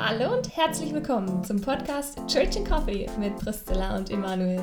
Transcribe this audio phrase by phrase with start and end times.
[0.00, 4.62] Hallo und herzlich willkommen zum Podcast Church and Coffee mit Priscilla und Emanuel.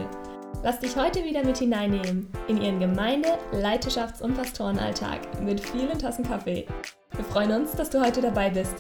[0.63, 6.23] Lass dich heute wieder mit hineinnehmen in ihren Gemeinde-, Leiterschafts- und Pastorenalltag mit vielen Tassen
[6.23, 6.65] Kaffee.
[7.11, 8.75] Wir freuen uns, dass du heute dabei bist.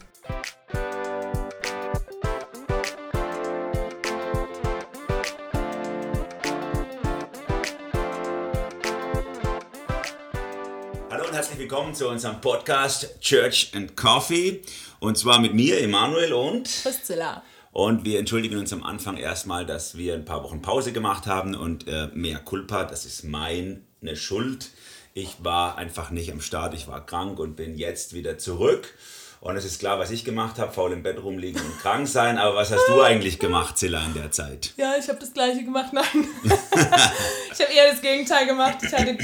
[11.65, 14.61] Willkommen zu unserem Podcast Church and Coffee.
[14.99, 16.69] Und zwar mit mir, Emanuel und.
[16.83, 17.41] Priscilla.
[17.71, 21.55] Und wir entschuldigen uns am Anfang erstmal, dass wir ein paar Wochen Pause gemacht haben
[21.55, 23.81] und äh, mehr Culpa, das ist meine
[24.13, 24.69] Schuld.
[25.15, 28.93] Ich war einfach nicht am Start, ich war krank und bin jetzt wieder zurück.
[29.41, 32.37] Und es ist klar, was ich gemacht habe, faul im Bett rumliegen und krank sein.
[32.37, 34.75] Aber was hast du eigentlich gemacht, Zilla, in der Zeit?
[34.77, 36.27] Ja, ich habe das gleiche gemacht, nein.
[36.43, 38.77] ich habe eher das Gegenteil gemacht.
[38.83, 39.17] Ich hatte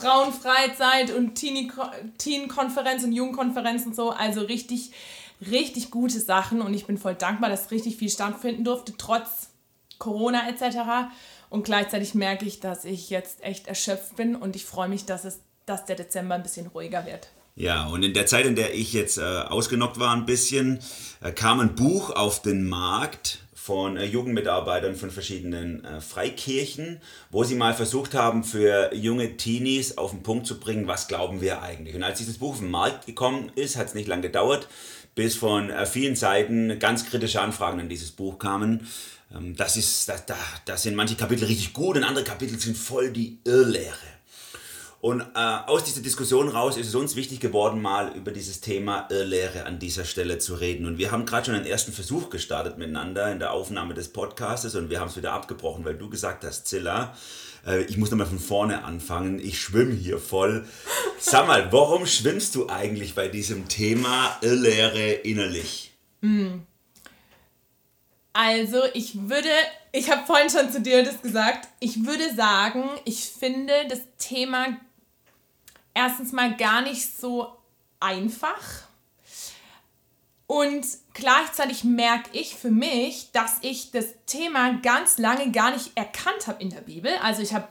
[0.00, 4.10] Frauenfreizeit und Teen-Konferenz und Jugendkonferenz und so.
[4.10, 4.92] Also richtig,
[5.50, 6.60] richtig gute Sachen.
[6.60, 9.48] Und ich bin voll dankbar, dass richtig viel stattfinden durfte, trotz
[9.98, 11.10] Corona etc.
[11.50, 15.24] Und gleichzeitig merke ich, dass ich jetzt echt erschöpft bin und ich freue mich, dass,
[15.24, 17.28] es, dass der Dezember ein bisschen ruhiger wird.
[17.56, 20.78] Ja, und in der Zeit, in der ich jetzt äh, ausgenockt war ein bisschen,
[21.20, 27.44] äh, kam ein Buch auf den Markt von äh, Jugendmitarbeitern von verschiedenen äh, Freikirchen, wo
[27.44, 31.60] sie mal versucht haben, für junge Teenies auf den Punkt zu bringen, was glauben wir
[31.60, 31.94] eigentlich.
[31.94, 34.68] Und als dieses Buch auf den Markt gekommen ist, hat es nicht lange gedauert,
[35.14, 38.88] bis von äh, vielen Seiten ganz kritische Anfragen an dieses Buch kamen.
[39.36, 42.74] Ähm, das, ist, das, da, das sind manche Kapitel richtig gut und andere Kapitel sind
[42.74, 44.17] voll die Irrlehre.
[45.00, 45.26] Und äh,
[45.66, 49.78] aus dieser Diskussion raus ist es uns wichtig geworden, mal über dieses Thema Irrlehre an
[49.78, 50.86] dieser Stelle zu reden.
[50.86, 54.74] Und wir haben gerade schon einen ersten Versuch gestartet miteinander in der Aufnahme des Podcastes
[54.74, 57.14] und wir haben es wieder abgebrochen, weil du gesagt hast, Zilla,
[57.64, 60.66] äh, ich muss nochmal von vorne anfangen, ich schwimme hier voll.
[61.20, 65.92] Sag mal, warum schwimmst du eigentlich bei diesem Thema Irrlehre innerlich?
[68.32, 69.48] Also ich würde,
[69.92, 74.76] ich habe vorhin schon zu dir das gesagt, ich würde sagen, ich finde das Thema
[75.98, 77.48] erstens mal gar nicht so
[77.98, 78.86] einfach.
[80.46, 86.46] Und gleichzeitig merke ich für mich, dass ich das Thema ganz lange gar nicht erkannt
[86.46, 87.10] habe in der Bibel.
[87.22, 87.68] Also ich habe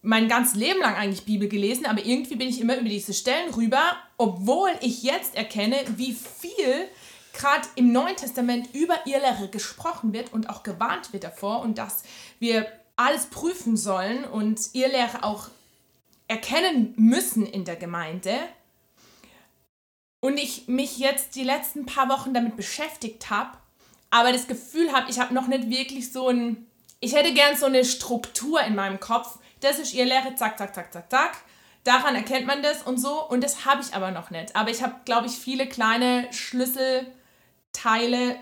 [0.00, 3.52] mein ganzes Leben lang eigentlich Bibel gelesen, aber irgendwie bin ich immer über diese Stellen
[3.52, 3.82] rüber,
[4.16, 6.88] obwohl ich jetzt erkenne, wie viel
[7.32, 12.04] gerade im Neuen Testament über Irrlehre gesprochen wird und auch gewarnt wird davor und dass
[12.38, 12.66] wir
[12.96, 15.48] alles prüfen sollen und Irrlehre auch
[16.28, 18.38] erkennen müssen in der Gemeinde.
[20.20, 23.58] Und ich mich jetzt die letzten paar Wochen damit beschäftigt habe,
[24.10, 26.66] aber das Gefühl habe, ich habe noch nicht wirklich so ein,
[27.00, 29.38] ich hätte gern so eine Struktur in meinem Kopf.
[29.60, 31.36] Das ist Irrlehre, zack, zack, zack, zack, zack.
[31.82, 33.28] Daran erkennt man das und so.
[33.28, 34.56] Und das habe ich aber noch nicht.
[34.56, 38.38] Aber ich habe, glaube ich, viele kleine Schlüsselteile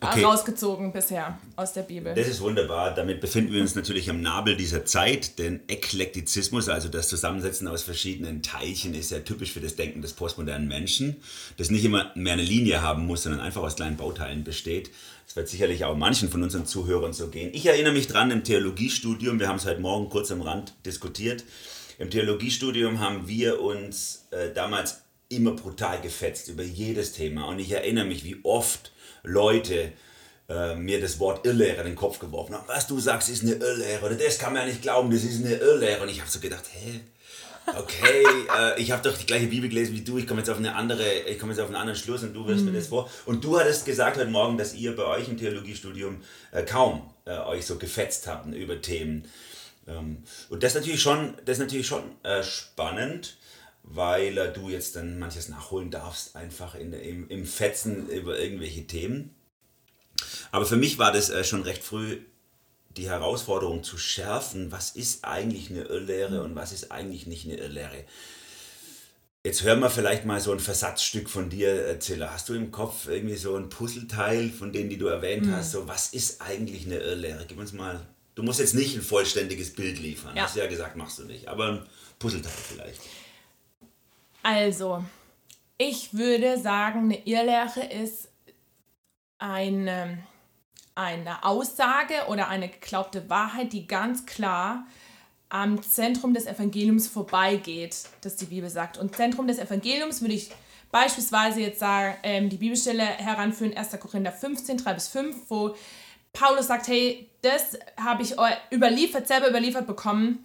[0.00, 0.24] Okay.
[0.24, 2.14] rausgezogen bisher aus der Bibel.
[2.14, 2.94] Das ist wunderbar.
[2.94, 7.82] Damit befinden wir uns natürlich am Nabel dieser Zeit, denn Eklektizismus, also das Zusammensetzen aus
[7.82, 11.16] verschiedenen Teilchen, ist ja typisch für das Denken des postmodernen Menschen,
[11.56, 14.90] das nicht immer mehr eine Linie haben muss, sondern einfach aus kleinen Bauteilen besteht.
[15.26, 17.50] Das wird sicherlich auch manchen von unseren Zuhörern so gehen.
[17.54, 21.44] Ich erinnere mich dran im Theologiestudium, wir haben es heute Morgen kurz am Rand diskutiert.
[21.98, 27.46] Im Theologiestudium haben wir uns äh, damals immer brutal gefetzt über jedes Thema.
[27.46, 28.92] Und ich erinnere mich, wie oft
[29.24, 29.92] Leute
[30.48, 32.68] äh, mir das Wort Irrlehre in den Kopf geworfen haben.
[32.68, 34.04] Was du sagst, ist eine Irrlehre.
[34.04, 36.02] Oder das kann man ja nicht glauben, das ist eine Irrlehre.
[36.02, 37.00] Und ich habe so gedacht, hä?
[37.66, 38.24] Okay,
[38.58, 40.18] äh, ich habe doch die gleiche Bibel gelesen wie du.
[40.18, 42.46] Ich komme jetzt auf eine andere, ich komme jetzt auf einen anderen Schluss und du
[42.46, 43.10] wirst mir das vor.
[43.24, 46.20] Und du hattest gesagt heute Morgen, dass ihr bei euch im Theologiestudium
[46.52, 49.24] äh, kaum äh, euch so gefetzt habt über Themen.
[49.88, 50.18] Ähm,
[50.50, 53.36] und das ist natürlich schon, das ist natürlich schon äh, spannend
[53.84, 58.86] weil äh, du jetzt dann manches nachholen darfst, einfach in, im, im Fetzen über irgendwelche
[58.86, 59.34] Themen.
[60.50, 62.20] Aber für mich war das äh, schon recht früh
[62.96, 67.56] die Herausforderung zu schärfen, was ist eigentlich eine Irrlehre und was ist eigentlich nicht eine
[67.56, 68.04] Irrlehre.
[69.42, 72.32] Jetzt hören wir vielleicht mal so ein Versatzstück von dir, äh, Zilla.
[72.32, 75.72] Hast du im Kopf irgendwie so ein Puzzleteil von denen, die du erwähnt hast?
[75.72, 77.44] So, was ist eigentlich eine Irrlehre?
[77.46, 78.06] Gib uns mal.
[78.36, 80.34] Du musst jetzt nicht ein vollständiges Bild liefern.
[80.34, 80.44] Ja.
[80.44, 81.48] Hast du ja gesagt, machst du nicht.
[81.48, 81.86] Aber ein
[82.18, 83.00] Puzzleteil vielleicht.
[84.44, 85.02] Also,
[85.78, 88.28] ich würde sagen, eine Irrlehre ist
[89.38, 90.18] eine,
[90.94, 94.86] eine Aussage oder eine geglaubte Wahrheit, die ganz klar
[95.48, 98.98] am Zentrum des Evangeliums vorbeigeht, das die Bibel sagt.
[98.98, 100.50] Und Zentrum des Evangeliums würde ich
[100.90, 103.98] beispielsweise jetzt sagen, ähm, die Bibelstelle heranführen, 1.
[103.98, 105.74] Korinther 15, 3 bis 5, wo
[106.34, 108.34] Paulus sagt, hey, das habe ich
[108.70, 110.44] überliefert, selber überliefert bekommen,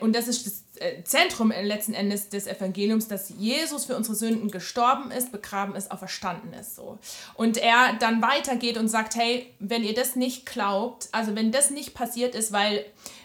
[0.00, 4.50] und das ist das äh, Zentrum letzten Endes des Evangeliums, dass Jesus für unsere Sünden
[4.50, 6.74] gestorben ist, begraben ist, auferstanden ist.
[6.74, 6.98] So.
[7.34, 11.70] Und er dann weitergeht und sagt, hey, wenn ihr das nicht glaubt, also wenn das
[11.70, 12.84] nicht passiert ist, weil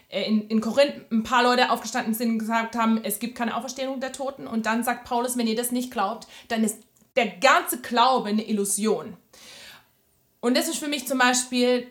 [0.09, 3.55] äh, in, in Korinth ein paar Leute aufgestanden sind und gesagt haben, es gibt keine
[3.55, 4.45] Auferstehung der Toten.
[4.45, 6.77] Und dann sagt Paulus, wenn ihr das nicht glaubt, dann ist
[7.15, 9.15] der ganze Glaube eine Illusion.
[10.39, 11.87] Und das ist für mich zum Beispiel,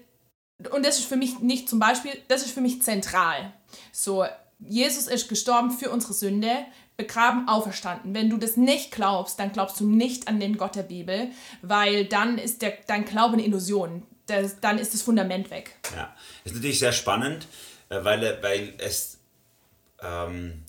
[0.73, 3.55] und das ist für mich nicht zum Beispiel, das ist für mich zentral.
[3.93, 4.27] So,
[4.69, 6.51] Jesus ist gestorben für unsere Sünde,
[6.97, 8.15] begraben, auferstanden.
[8.15, 11.31] Wenn du das nicht glaubst, dann glaubst du nicht an den Gott der Bibel,
[11.63, 14.03] weil dann ist der, dein Glaube eine Illusion.
[14.27, 15.77] Das, dann ist das Fundament weg.
[15.97, 16.15] Ja,
[16.45, 17.47] ist natürlich sehr spannend,
[17.89, 19.19] äh, weil, weil es
[20.01, 20.63] ähm,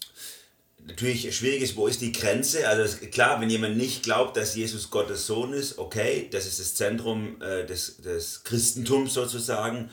[0.85, 2.67] natürlich schwierig ist, wo ist die Grenze?
[2.67, 6.75] Also klar, wenn jemand nicht glaubt, dass Jesus Gottes Sohn ist, okay, das ist das
[6.75, 9.91] Zentrum äh, des, des Christentums sozusagen.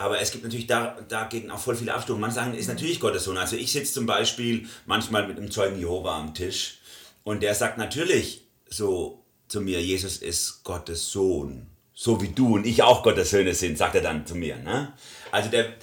[0.00, 2.22] Aber es gibt natürlich da, dagegen auch voll viele Abstufungen.
[2.22, 3.36] Manche sagen, ist natürlich Gottes Sohn.
[3.36, 6.78] Also ich sitze zum Beispiel manchmal mit einem Zeugen Jehova am Tisch
[7.22, 11.66] und der sagt natürlich so zu mir, Jesus ist Gottes Sohn.
[11.92, 14.56] So wie du und ich auch Gottes Söhne sind, sagt er dann zu mir.
[14.56, 14.90] Ne?
[15.32, 15.74] Also der,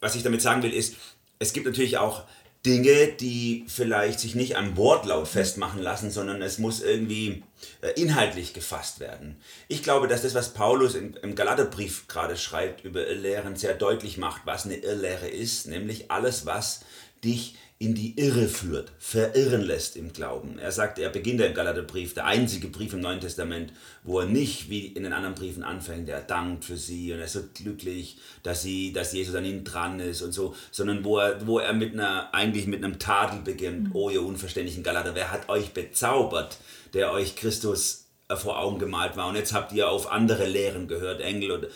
[0.00, 0.96] was ich damit sagen will, ist,
[1.38, 2.24] es gibt natürlich auch
[2.68, 7.42] Dinge, die vielleicht sich nicht am Wortlaut festmachen lassen, sondern es muss irgendwie
[7.80, 9.40] äh, inhaltlich gefasst werden.
[9.68, 14.18] Ich glaube, dass das, was Paulus im, im Galaterbrief gerade schreibt über Irrlehren, sehr deutlich
[14.18, 16.80] macht, was eine Irrlehre ist, nämlich alles, was
[17.24, 20.58] dich in die Irre führt, verirren lässt im Glauben.
[20.58, 23.72] Er sagt, er beginnt im Galaterbrief, der einzige Brief im Neuen Testament,
[24.02, 27.26] wo er nicht wie in den anderen Briefen anfängt, er dankt für sie und er
[27.26, 31.18] ist so glücklich, dass, sie, dass Jesus an ihnen dran ist und so, sondern wo
[31.18, 33.94] er, wo er mit einer, eigentlich mit einem Tadel beginnt, mhm.
[33.94, 36.58] oh ihr unverständlichen Galater, wer hat euch bezaubert,
[36.94, 40.88] der euch Christus äh, vor Augen gemalt war und jetzt habt ihr auf andere Lehren
[40.88, 41.68] gehört, Engel und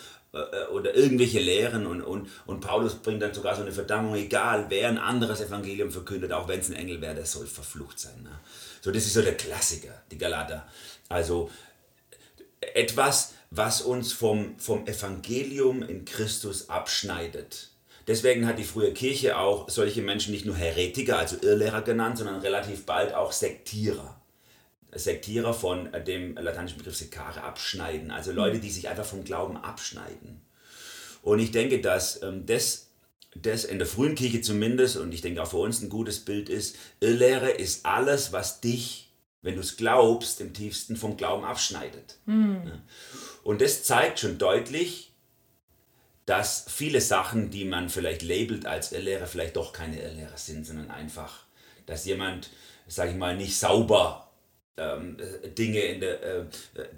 [0.71, 4.89] oder irgendwelche Lehren und, und, und Paulus bringt dann sogar so eine Verdammung, egal wer
[4.89, 8.23] ein anderes Evangelium verkündet, auch wenn es ein Engel wäre, der soll verflucht sein.
[8.23, 8.39] Ne?
[8.81, 10.67] So, das ist so der Klassiker, die Galater.
[11.07, 11.51] Also
[12.61, 17.69] etwas, was uns vom, vom Evangelium in Christus abschneidet.
[18.07, 22.41] Deswegen hat die frühe Kirche auch solche Menschen nicht nur Heretiker, also Irrlehrer genannt, sondern
[22.41, 24.19] relativ bald auch Sektierer.
[24.95, 30.41] Sektierer von dem lateinischen Begriff Sekare abschneiden, also Leute, die sich einfach vom Glauben abschneiden.
[31.21, 32.89] Und ich denke, dass ähm, das,
[33.35, 36.49] das in der frühen Kirche zumindest, und ich denke auch für uns ein gutes Bild
[36.49, 39.09] ist, Irrlehre ist alles, was dich,
[39.41, 42.17] wenn du es glaubst, im tiefsten vom Glauben abschneidet.
[42.25, 42.81] Mhm.
[43.43, 45.11] Und das zeigt schon deutlich,
[46.25, 50.89] dass viele Sachen, die man vielleicht labelt als Irrlehre, vielleicht doch keine Irrlehre sind, sondern
[50.91, 51.45] einfach,
[51.85, 52.49] dass jemand,
[52.87, 54.29] sage ich mal, nicht sauber
[54.77, 55.17] ähm,
[55.57, 56.45] Dinge, in der, äh,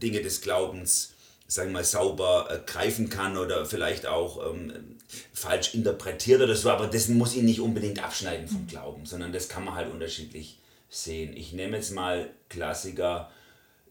[0.01, 1.16] Dinge des Glaubens
[1.48, 4.98] sagen wir mal, sauber äh, greifen kann oder vielleicht auch ähm,
[5.33, 9.48] falsch interpretiert oder so, aber das muss ihn nicht unbedingt abschneiden vom Glauben, sondern das
[9.48, 11.36] kann man halt unterschiedlich sehen.
[11.36, 13.30] Ich nehme jetzt mal Klassiker,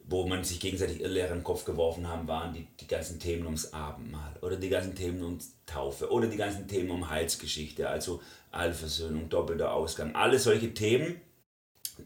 [0.06, 3.72] wo man sich gegenseitig Irrlehre im Kopf geworfen haben, waren die, die ganzen Themen ums
[3.72, 8.20] Abendmahl oder die ganzen Themen um Taufe oder die ganzen Themen um Heilsgeschichte, also
[8.50, 11.20] Allversöhnung, doppelter Ausgang, alle solche Themen,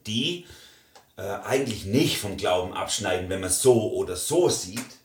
[0.07, 0.45] die
[1.19, 4.99] äh, eigentlich nicht vom Glauben abschneiden, wenn man so oder so sieht,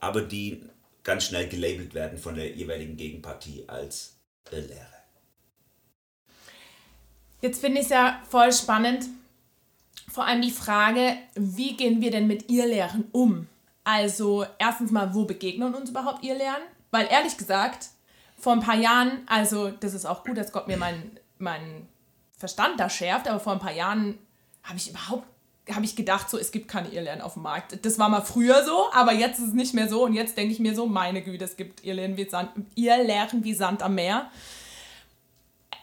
[0.00, 0.62] aber die
[1.04, 4.16] ganz schnell gelabelt werden von der jeweiligen Gegenpartie als
[4.50, 4.86] Lehre.
[7.42, 9.04] Jetzt finde ich es ja voll spannend,
[10.08, 13.46] vor allem die Frage, wie gehen wir denn mit Irrlehren um?
[13.84, 16.62] Also erstens mal, wo begegnen uns überhaupt Irrlehren?
[16.90, 17.88] Weil ehrlich gesagt,
[18.38, 21.86] vor ein paar Jahren, also das ist auch gut, dass Gott mir meinen mein
[22.38, 24.18] Verstand da schärft, aber vor ein paar Jahren
[24.62, 25.26] habe ich überhaupt
[25.74, 27.84] habe ich gedacht, so es gibt keine Irrlehren auf dem Markt.
[27.84, 30.52] Das war mal früher so, aber jetzt ist es nicht mehr so und jetzt denke
[30.52, 34.30] ich mir so, meine Güte, es gibt Irrlehren wie Sand, wie Sand am Meer.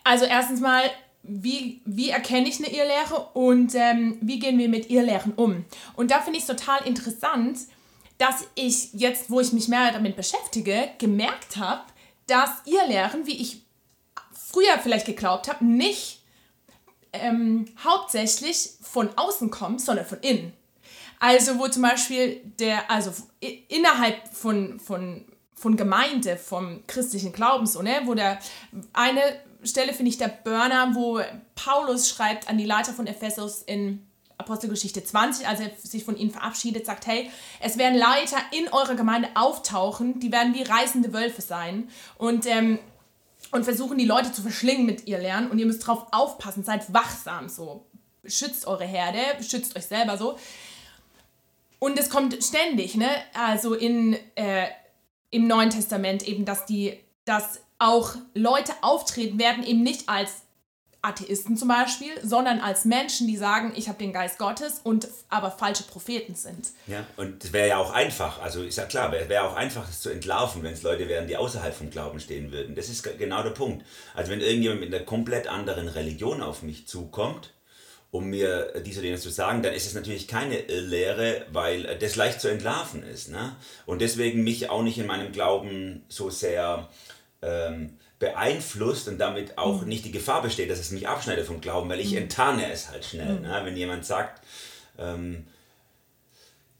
[0.03, 0.83] Also erstens mal,
[1.23, 5.65] wie, wie erkenne ich eine Irrlehre und ähm, wie gehen wir mit Irrlehren um?
[5.95, 7.59] Und da finde ich es total interessant,
[8.17, 11.81] dass ich jetzt, wo ich mich mehr damit beschäftige, gemerkt habe,
[12.27, 13.63] dass Irrlehren, wie ich
[14.31, 16.21] früher vielleicht geglaubt habe, nicht
[17.21, 20.53] ähm, hauptsächlich von außen kommt, sondern von innen.
[21.19, 27.81] Also wo zum Beispiel der, also innerhalb von, von, von Gemeinde, vom christlichen Glauben so,
[27.81, 28.39] ne, wo der
[28.93, 29.21] eine
[29.63, 31.19] Stelle finde ich der Burner, wo
[31.55, 34.05] Paulus schreibt an die Leiter von Ephesus in
[34.37, 37.31] Apostelgeschichte 20, als er sich von ihnen verabschiedet, sagt, hey,
[37.61, 42.79] es werden Leiter in eurer Gemeinde auftauchen, die werden wie reißende Wölfe sein und ähm,
[43.55, 46.93] und versuchen die Leute zu verschlingen mit ihr Lernen und ihr müsst drauf aufpassen, seid
[46.93, 47.85] wachsam so.
[48.25, 50.37] Schützt eure Herde, schützt euch selber so.
[51.79, 53.09] Und es kommt ständig, ne?
[53.33, 54.67] Also in, äh,
[55.29, 60.44] im Neuen Testament eben, dass die, dass auch Leute auftreten werden, eben nicht als
[61.05, 65.51] Atheisten zum Beispiel, sondern als Menschen, die sagen, ich habe den Geist Gottes und aber
[65.51, 66.69] falsche Propheten sind.
[66.87, 69.85] Ja, und es wäre ja auch einfach, also ist ja klar, wäre wär auch einfach,
[69.85, 72.75] das zu entlarven, wenn es Leute wären, die außerhalb vom Glauben stehen würden.
[72.75, 73.85] Das ist genau der Punkt.
[74.13, 77.51] Also wenn irgendjemand mit einer komplett anderen Religion auf mich zukommt,
[78.15, 82.15] um mir dies oder jenes zu sagen, dann ist es natürlich keine Lehre, weil das
[82.15, 83.29] leicht zu entlarven ist.
[83.29, 83.55] Ne?
[83.85, 86.87] Und deswegen mich auch nicht in meinem Glauben so sehr
[87.41, 89.89] ähm, beeinflusst und damit auch mhm.
[89.89, 92.19] nicht die Gefahr besteht, dass es mich abschneidet vom Glauben, weil ich mhm.
[92.19, 93.35] enttarne es halt schnell.
[93.35, 93.41] Mhm.
[93.41, 93.61] Ne?
[93.63, 94.41] Wenn jemand sagt,
[94.97, 95.45] ähm,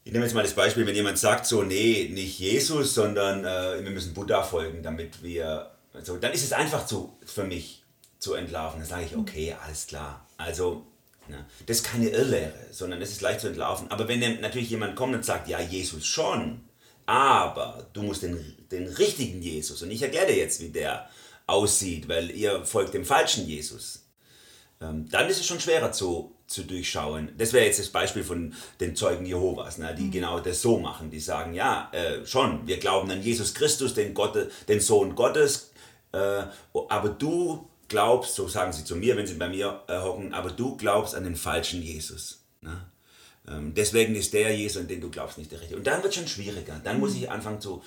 [0.03, 3.83] ich nehme jetzt mal das Beispiel, wenn jemand sagt so, nee, nicht Jesus, sondern äh,
[3.83, 5.71] wir müssen Buddha folgen, damit wir,
[6.03, 7.83] so, dann ist es einfach zu, für mich
[8.19, 8.79] zu entlarven.
[8.79, 9.21] Dann sage ich, mhm.
[9.21, 10.25] okay, alles klar.
[10.37, 10.85] Also,
[11.27, 13.91] ne, das ist keine Irrlehre, sondern es ist leicht zu entlarven.
[13.91, 16.61] Aber wenn natürlich jemand kommt und sagt, ja, Jesus schon,
[17.07, 18.39] aber du musst den,
[18.71, 21.09] den richtigen Jesus, und ich erkläre dir jetzt, wie der
[21.47, 24.05] aussieht, weil ihr folgt dem falschen Jesus,
[24.81, 27.31] ähm, dann ist es schon schwerer zu, zu durchschauen.
[27.37, 30.11] Das wäre jetzt das Beispiel von den Zeugen Jehovas, ne, die mhm.
[30.11, 31.11] genau das so machen.
[31.11, 34.37] Die sagen, ja, äh, schon, wir glauben an Jesus Christus, den, Gott,
[34.67, 35.71] den Sohn Gottes,
[36.11, 36.43] äh,
[36.89, 40.51] aber du glaubst, so sagen sie zu mir, wenn sie bei mir äh, hocken, aber
[40.51, 42.43] du glaubst an den falschen Jesus.
[42.61, 42.85] Ne?
[43.47, 45.77] Ähm, deswegen ist der Jesus, an den du glaubst, nicht der richtige.
[45.77, 46.81] Und dann wird es schon schwieriger.
[46.83, 47.23] Dann muss mhm.
[47.23, 47.83] ich anfangen zu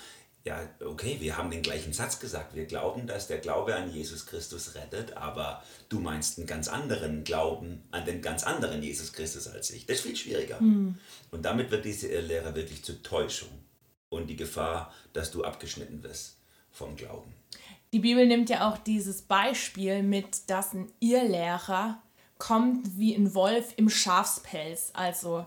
[0.49, 2.55] ja, okay, wir haben den gleichen Satz gesagt.
[2.55, 7.23] Wir glauben, dass der Glaube an Jesus Christus rettet, aber du meinst einen ganz anderen
[7.23, 9.85] Glauben an den ganz anderen Jesus Christus als ich.
[9.85, 10.59] Das ist viel schwieriger.
[10.59, 10.97] Mhm.
[11.31, 13.51] Und damit wird diese Lehre wirklich zur Täuschung
[14.09, 16.39] und die Gefahr, dass du abgeschnitten wirst
[16.71, 17.35] vom Glauben.
[17.93, 22.03] Die Bibel nimmt ja auch dieses Beispiel mit, dass ein Irrlehrer
[22.39, 24.93] kommt wie ein Wolf im Schafspelz.
[24.95, 25.45] Also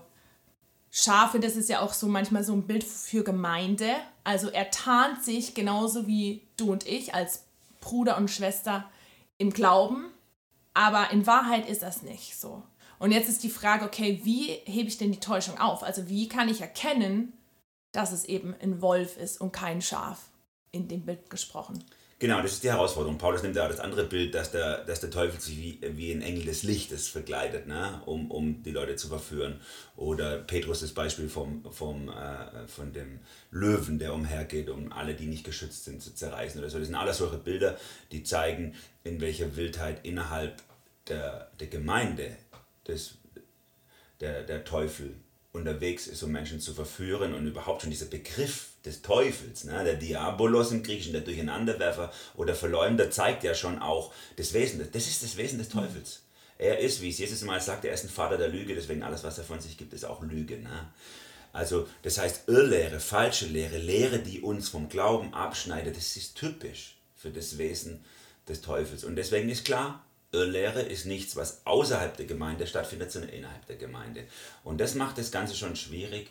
[0.94, 3.94] Schafe, das ist ja auch so manchmal so ein Bild für Gemeinde.
[4.24, 7.44] Also er tarnt sich genauso wie du und ich als
[7.80, 8.84] Bruder und Schwester
[9.38, 10.10] im Glauben,
[10.74, 12.62] aber in Wahrheit ist das nicht so.
[12.98, 15.82] Und jetzt ist die Frage, okay, wie hebe ich denn die Täuschung auf?
[15.82, 17.32] Also wie kann ich erkennen,
[17.92, 20.28] dass es eben ein Wolf ist und kein Schaf,
[20.72, 21.82] in dem Bild gesprochen?
[22.22, 23.18] Genau, das ist die Herausforderung.
[23.18, 26.22] Paulus nimmt ja das andere Bild, dass der, dass der Teufel sich wie, wie ein
[26.22, 28.00] Engel des Lichtes verkleidet, ne?
[28.06, 29.60] um, um die Leute zu verführen.
[29.96, 33.18] Oder Petrus das Beispiel vom, vom, äh, von dem
[33.50, 36.78] Löwen, der umhergeht, um alle, die nicht geschützt sind, zu zerreißen oder so.
[36.78, 37.76] Das sind alles solche Bilder,
[38.12, 40.62] die zeigen, in welcher Wildheit innerhalb
[41.08, 42.36] der, der Gemeinde
[42.86, 43.16] des,
[44.20, 45.16] der, der Teufel
[45.52, 49.84] unterwegs ist, um Menschen zu verführen und überhaupt schon dieser Begriff des Teufels, ne?
[49.84, 54.86] der Diabolos im Griechischen, der Durcheinanderwerfer oder Verleumder, zeigt ja schon auch das Wesen.
[54.92, 56.22] Das ist das Wesen des Teufels.
[56.58, 59.24] Er ist, wie es Jesus mal sagt, er ist ein Vater der Lüge, deswegen alles,
[59.24, 60.58] was er von sich gibt, ist auch Lüge.
[60.58, 60.88] Ne?
[61.52, 66.96] Also das heißt Irrlehre, falsche Lehre, Lehre, die uns vom Glauben abschneidet, das ist typisch
[67.14, 68.04] für das Wesen
[68.48, 69.04] des Teufels.
[69.04, 73.76] Und deswegen ist klar, Irrlehre ist nichts, was außerhalb der Gemeinde stattfindet, sondern innerhalb der
[73.76, 74.24] Gemeinde.
[74.64, 76.30] Und das macht das Ganze schon schwierig,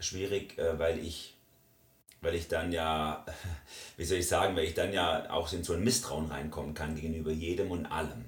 [0.00, 1.36] schwierig, äh, weil ich,
[2.20, 3.24] weil ich dann ja,
[3.96, 6.96] wie soll ich sagen, weil ich dann ja auch in so ein Misstrauen reinkommen kann
[6.96, 8.26] gegenüber jedem und allem.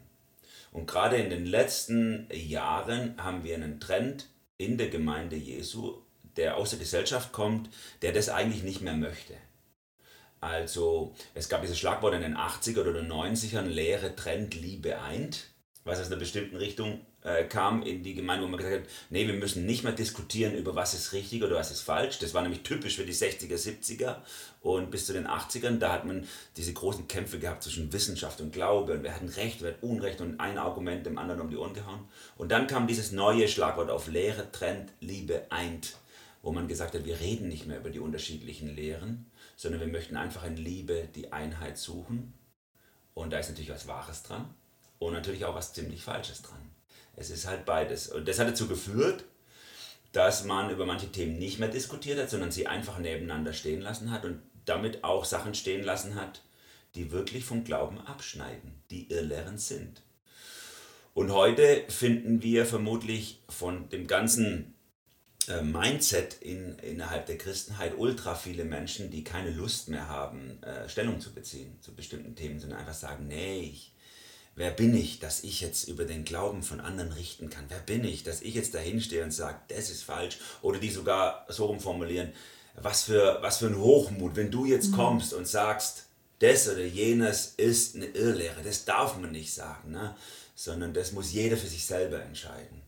[0.70, 6.02] Und gerade in den letzten Jahren haben wir einen Trend in der Gemeinde Jesu,
[6.36, 7.70] der aus der Gesellschaft kommt,
[8.02, 9.34] der das eigentlich nicht mehr möchte.
[10.40, 15.50] Also es gab dieses Schlagwort in den 80er oder 90ern, Lehre, Trend, Liebe eint,
[15.84, 19.26] was aus einer bestimmten Richtung äh, kam in die Gemeinde, wo man gesagt hat, nee,
[19.26, 22.18] wir müssen nicht mehr diskutieren über was ist richtig oder was ist falsch.
[22.20, 24.16] Das war nämlich typisch für die 60er, 70er
[24.60, 26.26] und bis zu den 80ern, da hat man
[26.56, 30.20] diese großen Kämpfe gehabt zwischen Wissenschaft und Glaube und wir hatten Recht, wir hatten Unrecht
[30.20, 32.08] und ein Argument dem anderen um die Ohren gehauen.
[32.36, 35.96] Und dann kam dieses neue Schlagwort auf Lehre, Trend, Liebe eint,
[36.42, 39.26] wo man gesagt hat, wir reden nicht mehr über die unterschiedlichen Lehren,
[39.58, 42.32] sondern wir möchten einfach in Liebe die Einheit suchen.
[43.12, 44.54] Und da ist natürlich was Wahres dran
[45.00, 46.70] und natürlich auch was ziemlich Falsches dran.
[47.16, 48.06] Es ist halt beides.
[48.06, 49.24] Und das hat dazu geführt,
[50.12, 54.12] dass man über manche Themen nicht mehr diskutiert hat, sondern sie einfach nebeneinander stehen lassen
[54.12, 56.40] hat und damit auch Sachen stehen lassen hat,
[56.94, 60.02] die wirklich vom Glauben abschneiden, die irrlehrend sind.
[61.14, 64.77] Und heute finden wir vermutlich von dem ganzen
[65.62, 71.20] Mindset in, innerhalb der Christenheit ultra viele Menschen, die keine Lust mehr haben, äh, Stellung
[71.20, 73.92] zu beziehen zu bestimmten Themen, sondern einfach sagen, nee, ich,
[74.56, 77.64] wer bin ich, dass ich jetzt über den Glauben von anderen richten kann?
[77.68, 80.38] Wer bin ich, dass ich jetzt dahin stehe und sage, das ist falsch?
[80.62, 82.32] Oder die sogar so rumformulieren,
[82.74, 84.96] was für, was für ein Hochmut, wenn du jetzt mhm.
[84.96, 86.04] kommst und sagst,
[86.40, 90.14] das oder jenes ist eine Irrlehre, das darf man nicht sagen, ne?
[90.54, 92.82] sondern das muss jeder für sich selber entscheiden.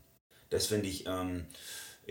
[0.50, 1.06] Das finde ich...
[1.06, 1.46] Ähm,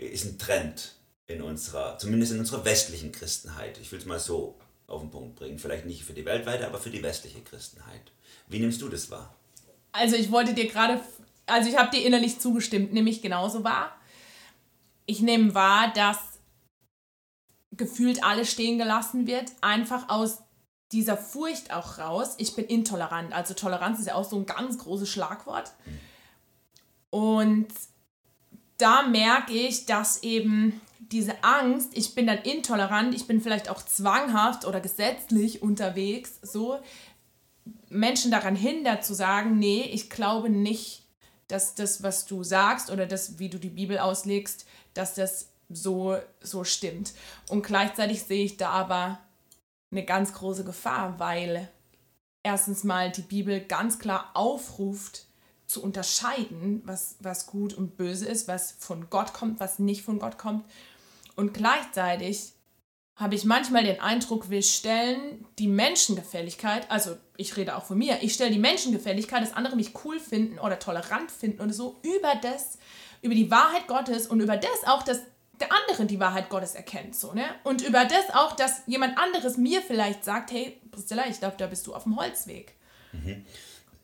[0.00, 3.78] ist ein Trend in unserer, zumindest in unserer westlichen Christenheit.
[3.78, 5.58] Ich will es mal so auf den Punkt bringen.
[5.58, 8.12] Vielleicht nicht für die weltweite, aber für die westliche Christenheit.
[8.48, 9.34] Wie nimmst du das wahr?
[9.92, 11.00] Also ich wollte dir gerade,
[11.46, 13.96] also ich habe dir innerlich zugestimmt, nehme ich genauso wahr.
[15.06, 16.18] Ich nehme wahr, dass
[17.72, 20.38] gefühlt alles stehen gelassen wird, einfach aus
[20.92, 22.34] dieser Furcht auch raus.
[22.38, 25.72] Ich bin intolerant, also Toleranz ist ja auch so ein ganz großes Schlagwort.
[27.10, 27.68] Und
[28.80, 33.82] da merke ich, dass eben diese Angst, ich bin dann intolerant, ich bin vielleicht auch
[33.82, 36.78] zwanghaft oder gesetzlich unterwegs, so
[37.88, 41.02] Menschen daran hindert zu sagen, nee, ich glaube nicht,
[41.48, 46.16] dass das, was du sagst oder das, wie du die Bibel auslegst, dass das so,
[46.40, 47.12] so stimmt.
[47.48, 49.18] Und gleichzeitig sehe ich da aber
[49.90, 51.68] eine ganz große Gefahr, weil
[52.44, 55.26] erstens mal die Bibel ganz klar aufruft,
[55.70, 60.18] zu unterscheiden, was, was gut und böse ist, was von Gott kommt, was nicht von
[60.18, 60.64] Gott kommt.
[61.36, 62.52] Und gleichzeitig
[63.16, 68.22] habe ich manchmal den Eindruck, wir stellen die Menschengefälligkeit, also ich rede auch von mir,
[68.22, 72.34] ich stelle die Menschengefälligkeit, dass andere mich cool finden oder tolerant finden und so über
[72.40, 72.78] das,
[73.20, 75.20] über die Wahrheit Gottes und über das auch, dass
[75.60, 77.44] der andere die Wahrheit Gottes erkennt, so, ne?
[77.64, 81.66] Und über das auch, dass jemand anderes mir vielleicht sagt, hey, Priscilla, ich glaube, da
[81.66, 82.72] bist du auf dem Holzweg.
[83.12, 83.44] Mhm.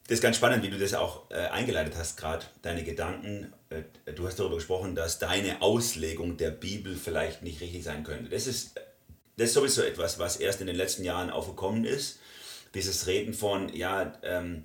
[0.08, 3.52] Das ist ganz spannend, wie du das auch äh, eingeleitet hast, gerade deine Gedanken.
[3.70, 8.30] Äh, du hast darüber gesprochen, dass deine Auslegung der Bibel vielleicht nicht richtig sein könnte.
[8.30, 8.76] Das ist,
[9.36, 12.20] das ist sowieso etwas, was erst in den letzten Jahren aufgekommen ist.
[12.74, 14.62] Dieses Reden von, ja, ähm,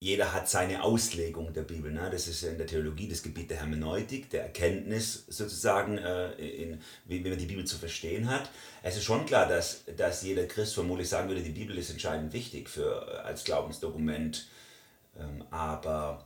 [0.00, 1.92] jeder hat seine Auslegung der Bibel.
[1.92, 2.08] Ne?
[2.10, 7.24] Das ist in der Theologie das Gebiet der Hermeneutik, der Erkenntnis sozusagen, äh, in, wie,
[7.24, 8.50] wie man die Bibel zu verstehen hat.
[8.82, 12.32] Es ist schon klar, dass, dass jeder Christ vermutlich sagen würde, die Bibel ist entscheidend
[12.32, 14.48] wichtig für, äh, als Glaubensdokument
[15.50, 16.24] aber,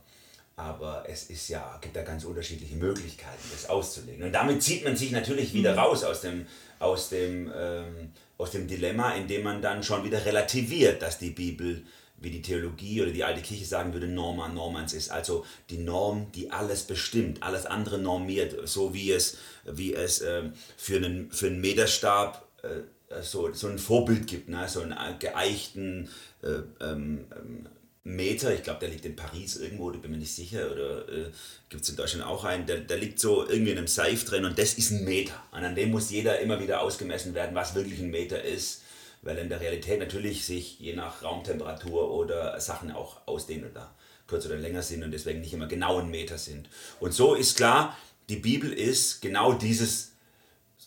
[0.55, 4.23] aber es ist ja, gibt da ganz unterschiedliche Möglichkeiten, das auszulegen.
[4.23, 5.79] Und damit zieht man sich natürlich wieder mhm.
[5.79, 6.47] raus aus dem,
[6.79, 11.83] aus, dem, ähm, aus dem Dilemma, indem man dann schon wieder relativiert, dass die Bibel
[12.19, 15.11] wie die Theologie oder die alte Kirche sagen würde, Norma normans ist.
[15.11, 20.43] Also die Norm, die alles bestimmt, alles andere normiert, so wie es, wie es äh,
[20.77, 24.67] für, einen, für einen Meterstab äh, so, so ein Vorbild gibt, ne?
[24.67, 26.09] so einen geeichten
[26.41, 27.67] äh, ähm, ähm
[28.07, 31.29] Meter, ich glaube, der liegt in Paris irgendwo, da bin mir nicht sicher, oder äh,
[31.67, 34.45] gibt es in Deutschland auch einen, der, der liegt so irgendwie in einem Seif drin
[34.45, 35.33] und das ist ein Meter.
[35.51, 38.83] Und an dem muss jeder immer wieder ausgemessen werden, was wirklich ein Meter ist,
[39.23, 43.93] weil in der Realität natürlich sich je nach Raumtemperatur oder Sachen auch ausdehnen oder
[44.25, 46.69] kürzer oder länger sind und deswegen nicht immer genau ein Meter sind.
[47.01, 47.97] Und so ist klar,
[48.29, 50.13] die Bibel ist genau dieses,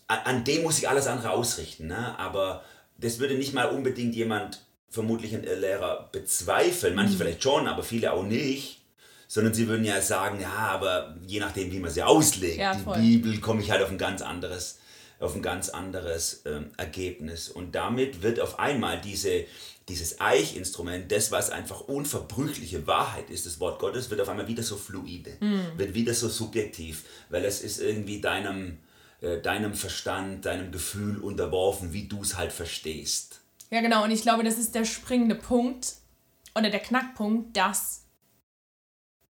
[0.07, 2.19] an dem muss sich alles andere ausrichten, ne?
[2.19, 2.65] aber
[2.97, 7.19] das würde nicht mal unbedingt jemand vermutlich ein Lehrer bezweifeln, manche mhm.
[7.19, 8.81] vielleicht schon, aber viele auch nicht,
[9.29, 13.19] sondern sie würden ja sagen, ja, aber je nachdem, wie man sie auslegt, ja, die
[13.19, 14.81] Bibel, komme ich halt auf ein ganz anderes,
[15.21, 17.49] auf ein ganz anderes ähm, Ergebnis.
[17.49, 19.45] Und damit wird auf einmal diese,
[19.89, 24.65] dieses Eichinstrument, das, was einfach unverbrüchliche Wahrheit ist, das Wort Gottes, wird auf einmal wieder
[24.65, 25.67] so fluide, mhm.
[25.77, 28.79] wird wieder so subjektiv, weil es ist irgendwie deinem,
[29.21, 33.40] äh, deinem Verstand, deinem Gefühl unterworfen, wie du es halt verstehst.
[33.71, 34.05] Ja, genau.
[34.05, 35.95] Und ich glaube, das ist der springende Punkt
[36.57, 38.05] oder der Knackpunkt, dass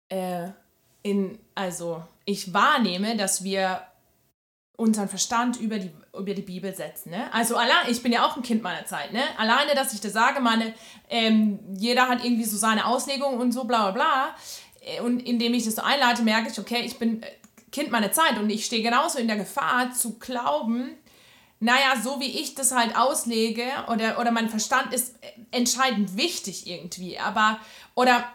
[0.09, 0.49] äh,
[1.01, 3.81] in, also ich wahrnehme, dass wir
[4.77, 7.09] unseren Verstand über die, über die Bibel setzen.
[7.09, 7.33] Ne?
[7.33, 9.11] Also allein, ich bin ja auch ein Kind meiner Zeit.
[9.11, 9.23] Ne?
[9.37, 10.73] Alleine, dass ich das sage, meine,
[11.09, 14.35] ähm, jeder hat irgendwie so seine Auslegung und so bla bla bla.
[14.81, 17.27] Äh, und indem ich das so einleite, merke ich, okay, ich bin äh,
[17.71, 20.95] Kind meiner Zeit und ich stehe genauso in der Gefahr zu glauben,
[21.59, 25.15] naja, so wie ich das halt auslege oder, oder mein Verstand ist
[25.51, 27.59] entscheidend wichtig irgendwie, aber
[27.95, 28.31] oder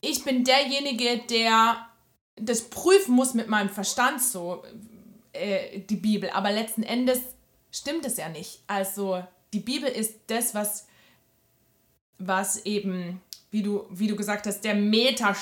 [0.00, 1.88] ich bin derjenige, der
[2.36, 4.62] das prüfen muss mit meinem Verstand so,
[5.32, 7.20] äh, die Bibel, aber letzten Endes
[7.70, 8.60] stimmt es ja nicht.
[8.66, 9.22] Also
[9.52, 10.86] die Bibel ist das, was,
[12.18, 13.20] was eben,
[13.50, 15.34] wie du, wie du gesagt hast, der Meter,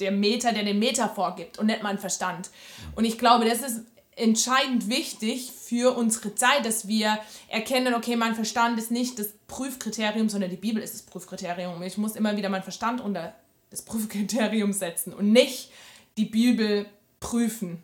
[0.00, 2.50] der Meter, der den Meter vorgibt und nicht mein Verstand.
[2.94, 8.34] Und ich glaube, das ist entscheidend wichtig für unsere Zeit, dass wir erkennen, okay, mein
[8.34, 11.82] Verstand ist nicht das Prüfkriterium, sondern die Bibel ist das Prüfkriterium.
[11.82, 13.34] Ich muss immer wieder meinen Verstand unter
[13.70, 15.70] das Prüfkriterium setzen und nicht
[16.18, 16.86] die Bibel
[17.20, 17.82] prüfen.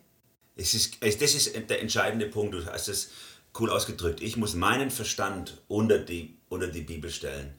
[0.56, 2.52] Es ist, das ist der entscheidende Punkt.
[2.52, 3.10] Du hast es
[3.58, 4.20] cool ausgedrückt.
[4.20, 7.54] Ich muss meinen Verstand unter die, unter die Bibel stellen.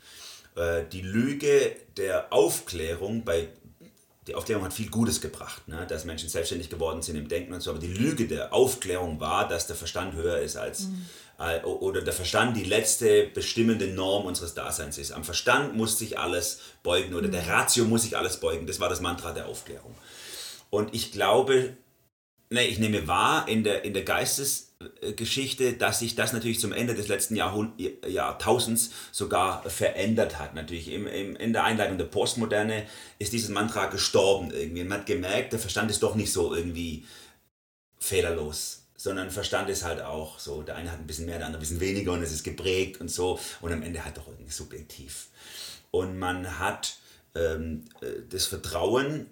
[0.55, 3.47] Äh, die Lüge der Aufklärung bei
[4.29, 5.87] die Aufklärung hat viel Gutes gebracht, ne?
[5.89, 7.71] dass Menschen selbstständig geworden sind im Denken und so.
[7.71, 11.05] Aber die Lüge der Aufklärung war, dass der Verstand höher ist als, mhm.
[11.39, 15.11] äh, oder der Verstand die letzte bestimmende Norm unseres Daseins ist.
[15.11, 17.31] Am Verstand muss sich alles beugen oder mhm.
[17.31, 18.67] der Ratio muss sich alles beugen.
[18.67, 19.95] Das war das Mantra der Aufklärung.
[20.69, 21.75] Und ich glaube,
[22.51, 26.95] Ne, ich nehme wahr in der, in der Geistesgeschichte, dass sich das natürlich zum Ende
[26.95, 30.55] des letzten Jahrhund Jahrtausends sogar verändert hat.
[30.55, 32.87] Natürlich im, im, in der Einleitung der Postmoderne
[33.19, 34.83] ist dieses Mantra gestorben irgendwie.
[34.83, 37.05] Man hat gemerkt, der Verstand ist doch nicht so irgendwie
[37.99, 41.59] fehlerlos, sondern Verstand ist halt auch so, der eine hat ein bisschen mehr, der andere
[41.59, 44.51] ein bisschen weniger und es ist geprägt und so und am Ende halt doch irgendwie
[44.51, 45.27] subjektiv.
[45.91, 46.97] Und man hat
[47.35, 49.27] ähm, äh, das Vertrauen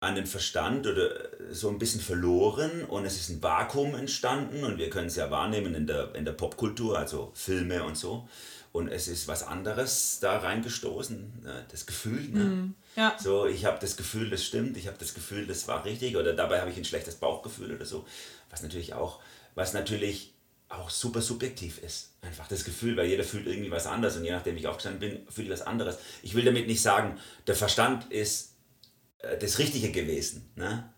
[0.00, 1.10] an den Verstand oder
[1.50, 5.30] so ein bisschen verloren und es ist ein Vakuum entstanden und wir können es ja
[5.30, 8.28] wahrnehmen in der, in der Popkultur, also Filme und so.
[8.72, 11.64] Und es ist was anderes da reingestoßen, ne?
[11.70, 12.28] das Gefühl.
[12.28, 12.44] Ne?
[12.44, 13.16] Mm, ja.
[13.18, 16.34] So, ich habe das Gefühl, das stimmt, ich habe das Gefühl, das war richtig oder
[16.34, 18.04] dabei habe ich ein schlechtes Bauchgefühl oder so.
[18.50, 19.20] Was natürlich auch,
[19.54, 20.34] was natürlich
[20.68, 22.10] auch super subjektiv ist.
[22.20, 25.00] Einfach das Gefühl, weil jeder fühlt irgendwie was anderes und je nachdem, wie ich aufgestanden
[25.00, 25.96] bin, fühle ich was anderes.
[26.22, 28.55] Ich will damit nicht sagen, der Verstand ist äh,
[29.18, 30.50] das Richtige gewesen.
[30.56, 30.92] Ne?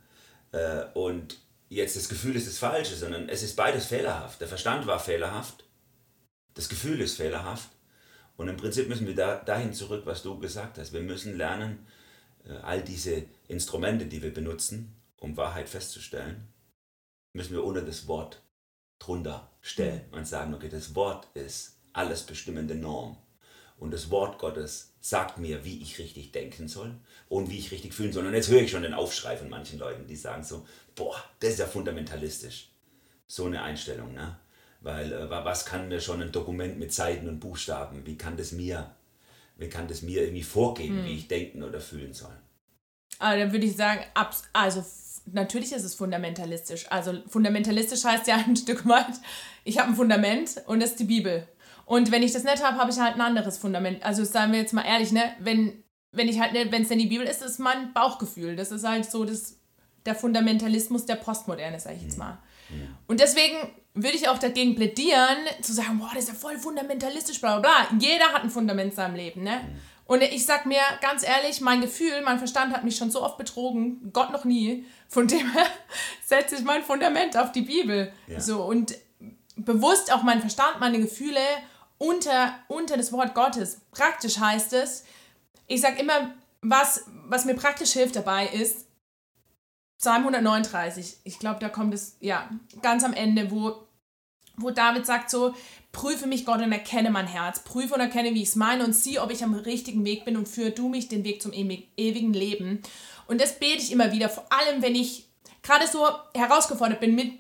[0.53, 4.41] Äh, und jetzt das Gefühl ist das Falsche, sondern es ist beides fehlerhaft.
[4.41, 5.65] Der Verstand war fehlerhaft,
[6.55, 7.71] das Gefühl ist fehlerhaft.
[8.37, 10.93] Und im Prinzip müssen wir da, dahin zurück, was du gesagt hast.
[10.93, 11.87] Wir müssen lernen,
[12.45, 16.49] äh, all diese Instrumente, die wir benutzen, um Wahrheit festzustellen,
[17.33, 18.43] müssen wir ohne das Wort
[18.99, 23.17] drunter stellen und sagen, okay, das Wort ist alles bestimmende Norm.
[23.79, 26.95] Und das Wort Gottes sagt mir, wie ich richtig denken soll
[27.29, 28.27] und wie ich richtig fühlen soll.
[28.27, 31.51] Und jetzt höre ich schon den Aufschrei von manchen Leuten, die sagen so, boah, das
[31.51, 32.71] ist ja fundamentalistisch.
[33.29, 34.37] So eine Einstellung, ne?
[34.81, 38.53] Weil äh, was kann mir schon ein Dokument mit Seiten und Buchstaben, wie kann das
[38.53, 38.95] mir,
[39.57, 41.05] wie kann das mir irgendwie vorgeben, hm.
[41.05, 42.37] wie ich denken oder fühlen soll?
[43.19, 44.05] Aber dann würde ich sagen,
[44.53, 44.85] also
[45.33, 46.87] natürlich ist es fundamentalistisch.
[46.91, 49.15] Also fundamentalistisch heißt ja ein Stück weit,
[49.65, 51.47] ich habe ein Fundament und das ist die Bibel.
[51.89, 54.03] Und wenn ich das nicht habe, habe ich halt ein anderes Fundament.
[54.03, 57.07] Also sagen wir jetzt mal ehrlich, ne, wenn, wenn ich halt, wenn es denn die
[57.07, 58.57] Bibel ist, ist mein Bauchgefühl.
[58.57, 59.57] Das ist halt so das,
[60.05, 62.37] der Fundamentalismus der Postmoderne, sage ich jetzt mal.
[62.69, 62.77] Ja.
[63.07, 63.57] Und deswegen
[63.95, 67.87] würde ich auch dagegen plädieren, zu sagen, boah, das ist ja voll fundamentalistisch, bla bla
[67.89, 67.99] bla.
[67.99, 69.59] Jeder hat ein Fundament in seinem Leben, ne?
[70.05, 73.39] Und ich sag mir ganz ehrlich, mein Gefühl, mein Verstand hat mich schon so oft
[73.39, 74.85] betrogen, Gott noch nie.
[75.09, 75.67] Von dem her
[76.27, 78.13] setze ich mein Fundament auf die Bibel.
[78.27, 78.41] Ja.
[78.41, 78.95] So und
[79.57, 81.41] bewusst auch mein Verstand, meine Gefühle
[81.99, 83.81] unter, unter das Wort Gottes.
[83.91, 85.05] Praktisch heißt es,
[85.67, 88.87] ich sage immer, was, was mir praktisch hilft dabei ist,
[89.99, 92.49] Psalm 139, ich glaube, da kommt es, ja,
[92.83, 93.75] ganz am Ende, wo,
[94.57, 95.55] wo David sagt so,
[95.91, 98.93] prüfe mich Gott und erkenne mein Herz, prüfe und erkenne, wie ich es meine und
[98.93, 102.33] sieh, ob ich am richtigen Weg bin und führe du mich den Weg zum ewigen
[102.33, 102.81] Leben.
[103.27, 105.29] Und das bete ich immer wieder, vor allem wenn ich
[105.63, 107.33] gerade so herausgefordert bin mit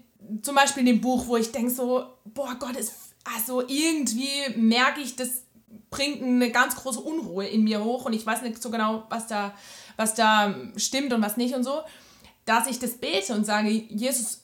[0.43, 5.17] zum Beispiel dem Buch, wo ich denke so, boah Gott, ist also irgendwie merke ich,
[5.17, 5.43] das
[5.91, 9.27] bringt eine ganz große Unruhe in mir hoch und ich weiß nicht so genau, was
[9.27, 9.55] da,
[9.97, 11.81] was da stimmt und was nicht und so,
[12.45, 14.43] dass ich das bete und sage, Jesus,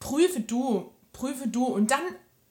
[0.00, 1.64] prüfe du, prüfe du.
[1.64, 2.00] Und dann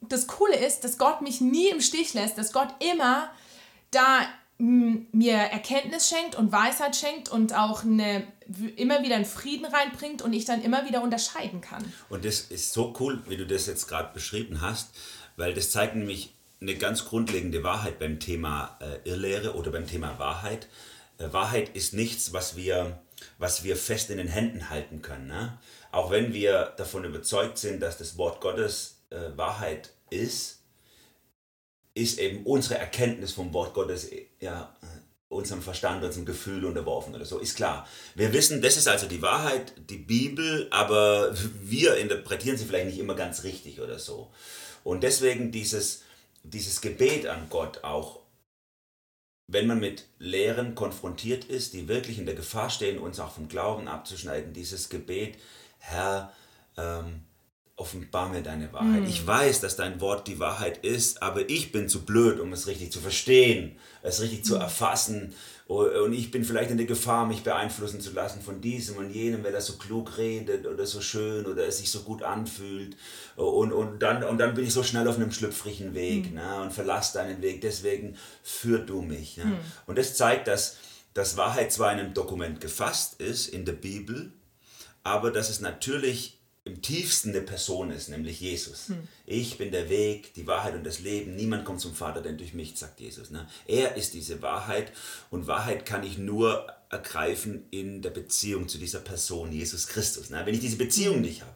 [0.01, 3.29] das Coole ist, dass Gott mich nie im Stich lässt, dass Gott immer
[3.91, 4.27] da
[4.61, 8.27] mir Erkenntnis schenkt und Weisheit schenkt und auch eine,
[8.75, 11.83] immer wieder einen Frieden reinbringt und ich dann immer wieder unterscheiden kann.
[12.09, 14.91] Und das ist so cool, wie du das jetzt gerade beschrieben hast,
[15.41, 20.19] weil das zeigt nämlich eine ganz grundlegende Wahrheit beim Thema äh, Irrlehre oder beim Thema
[20.19, 20.67] Wahrheit.
[21.17, 23.01] Äh, Wahrheit ist nichts, was wir,
[23.39, 25.25] was wir fest in den Händen halten können.
[25.25, 25.57] Ne?
[25.91, 30.59] Auch wenn wir davon überzeugt sind, dass das Wort Gottes äh, Wahrheit ist,
[31.95, 34.75] ist eben unsere Erkenntnis vom Wort Gottes ja,
[35.31, 37.87] unserem Verstand, unserem Gefühl unterworfen oder so, ist klar.
[38.15, 42.99] Wir wissen, das ist also die Wahrheit, die Bibel, aber wir interpretieren sie vielleicht nicht
[42.99, 44.29] immer ganz richtig oder so.
[44.83, 46.03] Und deswegen dieses,
[46.43, 48.19] dieses Gebet an Gott auch,
[49.47, 53.47] wenn man mit Lehren konfrontiert ist, die wirklich in der Gefahr stehen, uns auch vom
[53.47, 55.37] Glauben abzuschneiden, dieses Gebet,
[55.79, 56.31] Herr,
[56.77, 57.23] ähm,
[57.75, 59.01] offenbar mir deine Wahrheit.
[59.01, 59.07] Mhm.
[59.07, 62.67] Ich weiß, dass dein Wort die Wahrheit ist, aber ich bin zu blöd, um es
[62.67, 64.43] richtig zu verstehen, es richtig mhm.
[64.43, 65.33] zu erfassen
[65.71, 69.41] und ich bin vielleicht in der Gefahr, mich beeinflussen zu lassen von diesem und jenem,
[69.43, 72.97] wer das so klug redet oder so schön oder es sich so gut anfühlt.
[73.37, 76.35] Und, und, dann, und dann bin ich so schnell auf einem schlüpfrigen Weg mhm.
[76.35, 77.61] ne, und verlasse deinen Weg.
[77.61, 79.37] Deswegen führ du mich.
[79.37, 79.45] Ne?
[79.45, 79.59] Mhm.
[79.85, 80.75] Und das zeigt, dass,
[81.13, 84.33] dass Wahrheit zwar in einem Dokument gefasst ist, in der Bibel,
[85.03, 88.89] aber dass es natürlich im tiefsten eine Person ist, nämlich Jesus.
[88.89, 89.07] Hm.
[89.25, 91.35] Ich bin der Weg, die Wahrheit und das Leben.
[91.35, 93.31] Niemand kommt zum Vater, denn durch mich, sagt Jesus.
[93.31, 93.47] Ne?
[93.65, 94.91] Er ist diese Wahrheit
[95.31, 100.29] und Wahrheit kann ich nur ergreifen in der Beziehung zu dieser Person, Jesus Christus.
[100.29, 100.41] Ne?
[100.45, 101.21] Wenn ich diese Beziehung hm.
[101.21, 101.55] nicht habe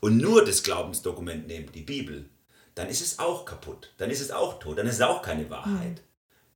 [0.00, 2.30] und nur das Glaubensdokument nehme, die Bibel,
[2.74, 5.50] dann ist es auch kaputt, dann ist es auch tot, dann ist es auch keine
[5.50, 5.98] Wahrheit.
[5.98, 6.04] Hm.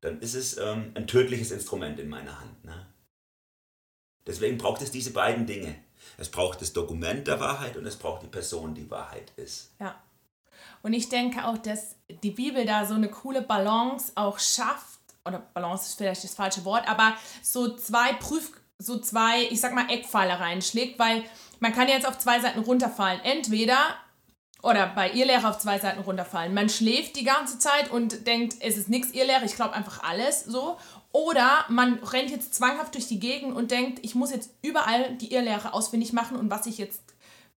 [0.01, 2.65] Dann ist es ähm, ein tödliches Instrument in meiner Hand.
[2.65, 2.87] Ne?
[4.27, 5.77] Deswegen braucht es diese beiden Dinge.
[6.17, 9.73] Es braucht das Dokument der Wahrheit und es braucht die Person, die Wahrheit ist.
[9.81, 9.95] Ja.
[10.83, 15.39] Und ich denke auch, dass die Bibel da so eine coole Balance auch schafft, oder
[15.39, 19.91] Balance ist vielleicht das falsche Wort, aber so zwei Prüf, so zwei, ich sag mal,
[19.91, 21.25] Eckpfeiler reinschlägt, weil
[21.61, 23.21] man kann jetzt auf zwei Seiten runterfallen.
[23.23, 23.79] Entweder
[24.65, 26.55] oder bei ihr Lehre auf zwei Seiten runterfallen.
[26.55, 30.03] Man schläft die ganze Zeit und denkt, es ist nichts ihr Lehre, ich glaube einfach
[30.03, 30.79] alles so.
[31.15, 35.33] Oder man rennt jetzt zwanghaft durch die Gegend und denkt, ich muss jetzt überall die
[35.33, 37.01] Irrlehre ausfindig machen und was ich jetzt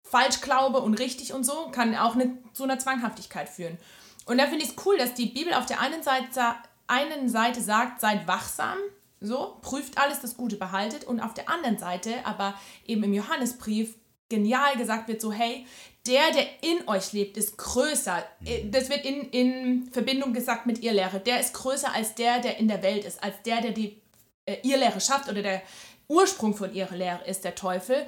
[0.03, 3.79] falsch glaube und richtig und so, kann auch eine, zu einer Zwanghaftigkeit führen.
[4.27, 6.55] Und da finde ich es cool, dass die Bibel auf der einen Seite,
[6.87, 8.77] einen Seite sagt, seid wachsam,
[9.21, 11.05] so, prüft alles, das Gute behaltet.
[11.05, 12.53] Und auf der anderen Seite, aber
[12.85, 13.95] eben im Johannesbrief,
[14.29, 15.67] genial gesagt wird, so, hey,
[16.07, 18.25] der, der in euch lebt, ist größer.
[18.45, 21.21] Äh, das wird in, in Verbindung gesagt mit ihr Lehre.
[21.21, 24.01] Der ist größer als der, der in der Welt ist, als der, der die
[24.47, 25.63] äh, ihr Lehre schafft oder der
[26.09, 28.07] Ursprung von ihrer Lehre ist, der Teufel.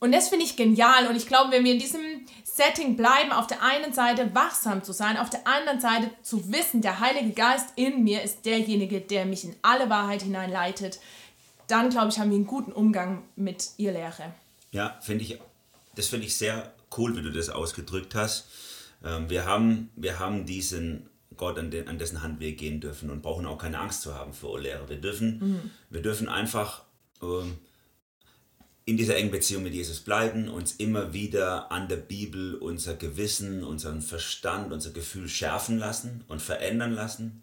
[0.00, 1.06] Und das finde ich genial.
[1.06, 2.00] Und ich glaube, wenn wir in diesem
[2.42, 6.80] Setting bleiben, auf der einen Seite wachsam zu sein, auf der anderen Seite zu wissen,
[6.80, 10.98] der Heilige Geist in mir ist derjenige, der mich in alle Wahrheit hineinleitet,
[11.66, 14.32] dann glaube ich, haben wir einen guten Umgang mit ihr Lehre.
[14.72, 15.38] Ja, finde ich,
[15.94, 18.48] das finde ich sehr cool, wie du das ausgedrückt hast.
[19.04, 23.08] Ähm, wir haben, wir haben diesen Gott, an, den, an dessen Hand wir gehen dürfen
[23.08, 24.88] und brauchen auch keine Angst zu haben vor Lehre.
[24.88, 25.70] Wir dürfen, mhm.
[25.88, 26.82] wir dürfen einfach
[27.22, 27.56] ähm,
[28.84, 33.64] in dieser engen Beziehung mit Jesus bleiben, uns immer wieder an der Bibel unser Gewissen,
[33.64, 37.42] unseren Verstand, unser Gefühl schärfen lassen und verändern lassen.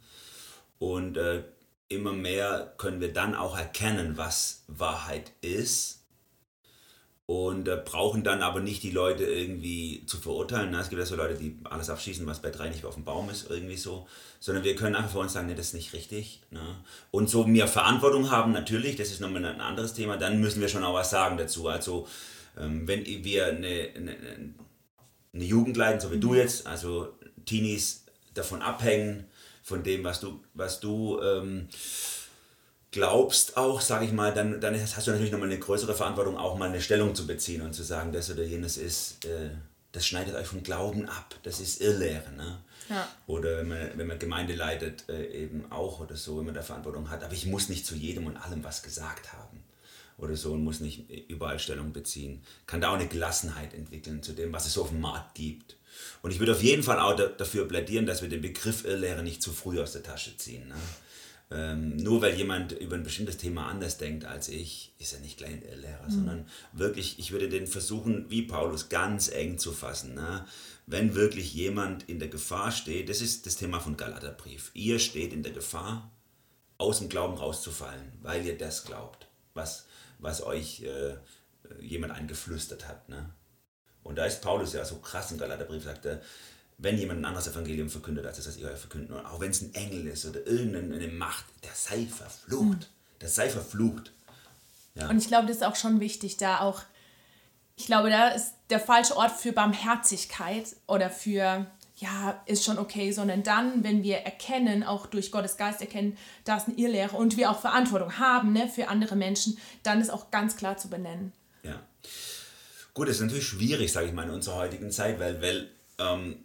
[0.77, 1.43] Und äh,
[1.88, 5.96] immer mehr können wir dann auch erkennen, was Wahrheit ist
[7.27, 10.71] und äh, brauchen dann aber nicht die Leute irgendwie zu verurteilen.
[10.71, 10.79] Ne?
[10.79, 13.29] Es gibt ja so Leute, die alles abschießen, was bei drei nicht auf dem Baum
[13.29, 14.07] ist, irgendwie so.
[14.39, 16.41] Sondern wir können einfach vor uns sagen, nee, das ist nicht richtig.
[16.51, 16.61] Ne?
[17.11, 20.69] Und so mehr Verantwortung haben, natürlich, das ist nochmal ein anderes Thema, dann müssen wir
[20.69, 21.67] schon auch was sagen dazu.
[21.67, 22.07] Also
[22.57, 24.15] ähm, wenn wir eine, eine,
[25.33, 27.13] eine Jugend leiten, so wie du jetzt, also
[27.43, 29.25] Teenies davon abhängen,
[29.63, 31.67] von dem, was du, was du ähm,
[32.97, 36.57] glaubst auch, sage ich mal, dann, dann hast du natürlich nochmal eine größere Verantwortung, auch
[36.57, 39.51] mal eine Stellung zu beziehen und zu sagen, das oder jenes ist, äh,
[39.91, 42.31] das schneidet euch vom Glauben ab, das ist Irrlehre.
[42.36, 42.57] Ne?
[42.89, 43.07] Ja.
[43.27, 46.63] Oder wenn man, wenn man Gemeinde leitet, äh, eben auch oder so, wenn man da
[46.63, 47.23] Verantwortung hat.
[47.23, 49.63] Aber ich muss nicht zu jedem und allem was gesagt haben
[50.17, 52.41] oder so und muss nicht überall Stellung beziehen.
[52.65, 55.75] Kann da auch eine Gelassenheit entwickeln zu dem, was es so auf dem Markt gibt.
[56.23, 59.21] Und ich würde auf jeden Fall auch da, dafür plädieren, dass wir den Begriff Irrlehre
[59.21, 60.67] nicht zu früh aus der Tasche ziehen.
[60.67, 60.75] Ne?
[61.49, 65.38] Ähm, nur weil jemand über ein bestimmtes Thema anders denkt als ich, ist er nicht
[65.38, 66.12] gleich ein Irrlehrer, mhm.
[66.12, 70.13] sondern wirklich, ich würde den versuchen, wie Paulus, ganz eng zu fassen.
[70.13, 70.45] Ne?
[70.88, 75.31] Wenn wirklich jemand in der Gefahr steht, das ist das Thema von Galaterbrief, ihr steht
[75.31, 76.12] in der Gefahr,
[76.77, 79.86] aus dem Glauben rauszufallen, weil ihr das glaubt, was,
[80.19, 81.15] was euch äh,
[81.79, 83.10] jemand eingeflüstert hat.
[83.10, 83.33] Ne?
[84.03, 86.21] Und da ist Paulus ja so krass im Galaterbrief, sagt er,
[86.77, 89.73] wenn jemand ein anderes Evangelium verkündet, als das, was ihr verkündet, auch wenn es ein
[89.73, 92.79] Engel ist oder irgendeine Macht, der sei verflucht.
[92.79, 93.19] Mhm.
[93.21, 94.11] Der sei verflucht.
[94.93, 95.09] Ja.
[95.09, 96.81] Und ich glaube, das ist auch schon wichtig, da auch,
[97.75, 103.11] ich glaube, da ist der falsche Ort für Barmherzigkeit oder für, ja, ist schon okay,
[103.11, 107.37] sondern dann, wenn wir erkennen, auch durch Gottes Geist erkennen, da ist eine Irrlehre und
[107.37, 111.33] wir auch Verantwortung haben ne, für andere Menschen, dann ist auch ganz klar zu benennen.
[111.63, 111.81] Ja.
[112.93, 116.37] Gut, das ist natürlich schwierig, sage ich mal, in unserer heutigen Zeit, weil, weil ähm,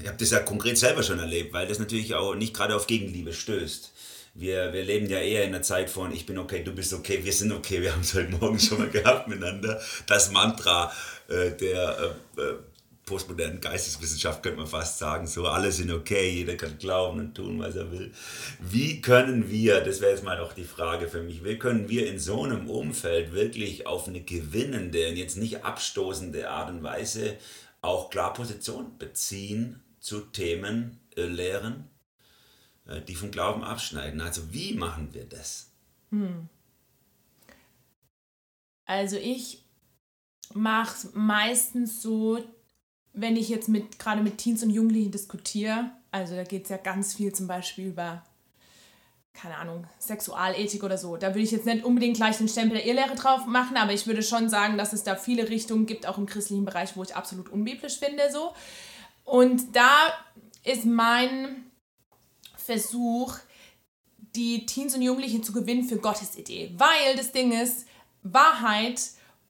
[0.00, 2.86] ich habe das ja konkret selber schon erlebt, weil das natürlich auch nicht gerade auf
[2.86, 3.92] Gegenliebe stößt.
[4.36, 7.20] Wir, wir leben ja eher in einer Zeit von ich bin okay, du bist okay,
[7.22, 7.80] wir sind okay.
[7.80, 9.80] Wir haben es heute Morgen schon mal gehabt miteinander.
[10.06, 10.92] Das Mantra
[11.28, 12.54] äh, der äh, äh,
[13.06, 17.58] postmodernen Geisteswissenschaft könnte man fast sagen, so alle sind okay, jeder kann glauben und tun,
[17.58, 18.12] was er will.
[18.60, 22.10] Wie können wir, das wäre jetzt mal auch die Frage für mich, wie können wir
[22.10, 27.36] in so einem Umfeld wirklich auf eine gewinnende und jetzt nicht abstoßende Art und Weise
[27.84, 31.88] auch klar Position beziehen zu Themen, äh, Lehren,
[32.86, 34.20] äh, die vom Glauben abschneiden.
[34.20, 35.70] Also wie machen wir das?
[36.10, 36.48] Hm.
[38.86, 39.64] Also ich
[40.52, 42.42] mache es meistens so,
[43.12, 46.76] wenn ich jetzt mit gerade mit Teens und Jugendlichen diskutiere, also da geht es ja
[46.76, 48.24] ganz viel zum Beispiel über
[49.34, 51.16] keine Ahnung, Sexualethik oder so.
[51.16, 54.06] Da würde ich jetzt nicht unbedingt gleich den Stempel der Irrlehre drauf machen, aber ich
[54.06, 57.14] würde schon sagen, dass es da viele Richtungen gibt, auch im christlichen Bereich, wo ich
[57.14, 58.30] absolut unbiblisch finde.
[58.32, 58.54] So.
[59.24, 60.06] Und da
[60.62, 61.64] ist mein
[62.56, 63.36] Versuch,
[64.34, 66.72] die Teens und Jugendlichen zu gewinnen für Gottes Idee.
[66.76, 67.86] Weil das Ding ist,
[68.22, 69.00] Wahrheit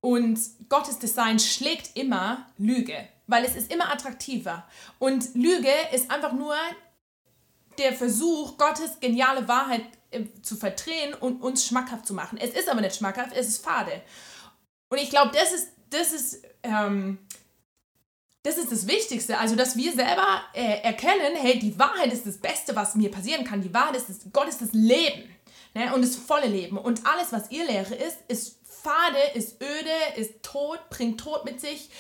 [0.01, 4.67] und Gottes Design schlägt immer Lüge, weil es ist immer attraktiver.
[4.99, 6.55] Und Lüge ist einfach nur
[7.79, 12.39] der Versuch, Gottes geniale Wahrheit äh, zu verdrehen und uns schmackhaft zu machen.
[12.39, 14.03] Es ist aber nicht schmackhaft, es ist fade.
[14.89, 17.19] Und ich glaube, das ist, das ist, ähm,
[18.43, 19.39] das ist das Wichtigste.
[19.39, 23.45] Also, dass wir selber äh, erkennen, hey, die Wahrheit ist das Beste, was mir passieren
[23.45, 23.63] kann.
[23.63, 25.35] Die Wahrheit ist, das, Gott ist das Leben.
[25.75, 25.93] Ne?
[25.95, 26.79] Und das volle Leben.
[26.79, 31.61] Und alles, was ihr Lehre ist, ist fade, ist öde, ist tot, bringt Tod mit
[31.61, 31.91] sich.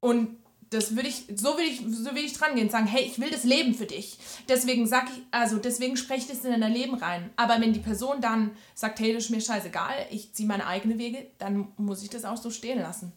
[0.00, 0.38] Und
[0.70, 3.30] das würde ich, so würde ich, so würde ich dran gehen sagen, hey, ich will
[3.30, 4.18] das Leben für dich.
[4.48, 7.30] Deswegen sag ich, also deswegen spreche ich das in dein Leben rein.
[7.36, 10.98] Aber wenn die Person dann sagt, hey, das ist mir scheißegal, ich ziehe meine eigenen
[10.98, 13.12] Wege, dann muss ich das auch so stehen lassen.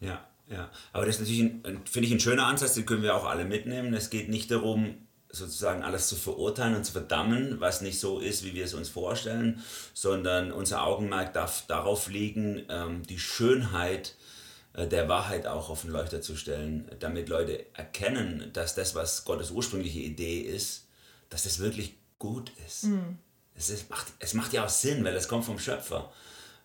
[0.00, 0.70] Ja, ja.
[0.92, 1.52] Aber das ist natürlich,
[1.90, 3.94] finde ich, ein schöner Ansatz, den können wir auch alle mitnehmen.
[3.94, 4.94] Es geht nicht darum,
[5.30, 8.90] sozusagen alles zu verurteilen und zu verdammen, was nicht so ist, wie wir es uns
[8.90, 9.62] vorstellen,
[9.94, 14.31] sondern unser Augenmerk darf darauf liegen, ähm, die Schönheit äh,
[14.74, 19.50] der Wahrheit auch auf den Leuchter zu stellen, damit Leute erkennen, dass das, was Gottes
[19.50, 20.86] ursprüngliche Idee ist,
[21.28, 22.84] dass das wirklich gut ist.
[22.84, 23.18] Mhm.
[23.54, 26.10] Es, ist, macht, es macht ja auch Sinn, weil es kommt vom Schöpfer.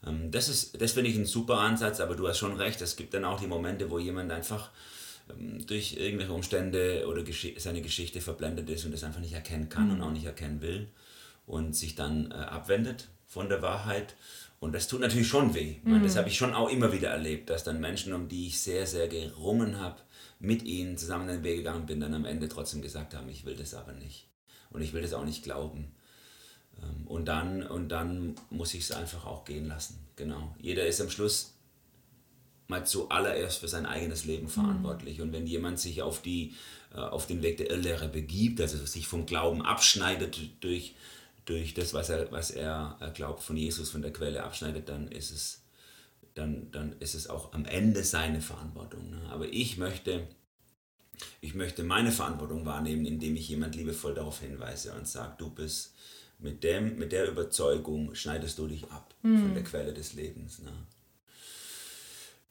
[0.06, 2.96] Ähm, das, ist, das finde ich ein super Ansatz, aber du hast schon recht, es
[2.96, 4.70] gibt dann auch die Momente, wo jemand einfach
[5.30, 7.24] ähm, durch irgendwelche Umstände oder
[7.58, 9.96] seine Geschichte verblendet ist und das einfach nicht erkennen kann mhm.
[9.96, 10.88] und auch nicht erkennen will
[11.46, 14.16] und sich dann äh, abwendet von der Wahrheit.
[14.60, 15.76] Und das tut natürlich schon weh.
[15.84, 15.92] Mhm.
[15.92, 18.60] Meine, das habe ich schon auch immer wieder erlebt, dass dann Menschen, um die ich
[18.60, 20.02] sehr, sehr gerungen habe,
[20.40, 23.56] mit ihnen zusammen den Weg gegangen bin, dann am Ende trotzdem gesagt haben, ich will
[23.56, 24.28] das aber nicht.
[24.70, 25.92] Und ich will das auch nicht glauben.
[26.82, 30.00] Ähm, und dann, und dann muss ich es einfach auch gehen lassen.
[30.16, 30.56] Genau.
[30.60, 31.54] Jeder ist am Schluss
[32.68, 35.18] mal zuallererst für sein eigenes Leben verantwortlich.
[35.18, 35.24] Mhm.
[35.24, 36.56] Und wenn jemand sich auf, die,
[36.94, 40.96] äh, auf den Weg der Irrlehre begibt, also sich vom Glauben abschneidet durch,
[41.48, 45.32] durch das, was er, was er glaubt, von Jesus, von der Quelle abschneidet, dann ist
[45.32, 45.64] es,
[46.36, 49.10] dann, dann ist es auch am Ende seine Verantwortung.
[49.10, 49.22] Ne?
[49.30, 50.28] Aber ich möchte,
[51.40, 55.96] ich möchte meine Verantwortung wahrnehmen, indem ich jemand liebevoll darauf hinweise und sage, du bist
[56.38, 59.40] mit, dem, mit der Überzeugung, schneidest du dich ab mhm.
[59.40, 60.60] von der Quelle des Lebens.
[60.60, 60.72] Ne?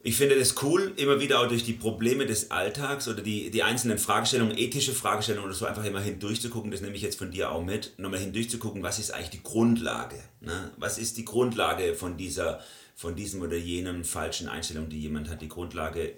[0.06, 3.64] Ich finde das cool, immer wieder auch durch die Probleme des Alltags oder die, die
[3.64, 7.50] einzelnen Fragestellungen, ethische Fragestellungen oder so einfach immer hindurchzugucken, das nehme ich jetzt von dir
[7.50, 10.22] auch mit, nochmal hindurchzugucken, was ist eigentlich die Grundlage?
[10.40, 10.70] Ne?
[10.76, 12.60] Was ist die Grundlage von dieser,
[12.94, 15.42] von diesem oder jenem falschen Einstellung, die jemand hat?
[15.42, 16.12] Die Grundlage,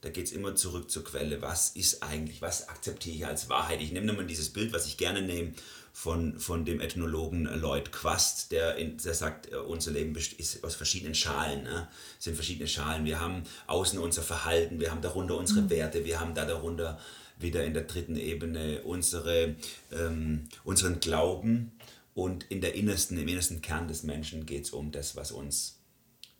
[0.00, 1.40] da geht es immer zurück zur Quelle.
[1.40, 3.80] Was ist eigentlich, was akzeptiere ich als Wahrheit?
[3.80, 5.52] Ich nehme nochmal dieses Bild, was ich gerne nehme
[5.92, 10.74] von, von dem Ethnologen Lloyd Quast, der, in, der sagt, äh, unser Leben ist aus
[10.74, 11.64] verschiedenen Schalen.
[11.64, 11.88] Ne?
[12.18, 13.04] Sind verschiedene Schalen.
[13.04, 15.70] Wir haben außen unser Verhalten, wir haben darunter unsere mhm.
[15.70, 16.98] Werte, wir haben da darunter
[17.38, 19.56] wieder in der dritten Ebene unsere,
[19.92, 21.72] ähm, unseren Glauben
[22.14, 25.78] und in der innersten, im innersten Kern des Menschen geht es um das, was uns,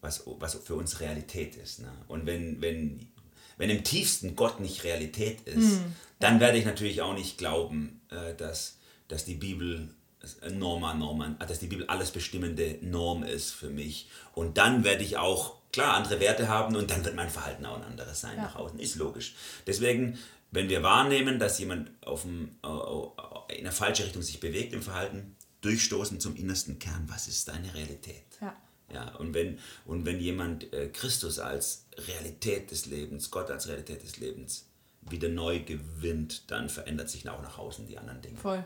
[0.00, 1.80] was, was für uns Realität ist.
[1.80, 1.92] Ne?
[2.06, 3.08] Und wenn, wenn,
[3.56, 5.94] wenn im tiefsten Gott nicht Realität ist, mhm.
[6.18, 8.78] dann werde ich natürlich auch nicht glauben, äh, dass
[9.10, 9.94] dass die Bibel
[10.50, 14.08] Norma Norman, dass die Bibel alles bestimmende Norm ist für mich.
[14.34, 17.76] Und dann werde ich auch, klar, andere Werte haben und dann wird mein Verhalten auch
[17.76, 18.44] ein anderes sein ja.
[18.44, 18.78] nach außen.
[18.78, 19.34] Ist logisch.
[19.66, 20.18] Deswegen,
[20.50, 22.56] wenn wir wahrnehmen, dass jemand auf dem,
[23.48, 27.74] in eine falsche Richtung sich bewegt im Verhalten, durchstoßen zum innersten Kern, was ist deine
[27.74, 28.24] Realität?
[28.40, 28.56] Ja.
[28.92, 34.02] Ja, und, wenn, und wenn jemand äh, Christus als Realität des Lebens, Gott als Realität
[34.02, 34.66] des Lebens
[35.02, 38.38] wieder neu gewinnt, dann verändert sich auch nach außen die anderen Dinge.
[38.38, 38.64] Voll.